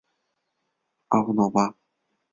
[1.09, 1.75] 阿布诺巴。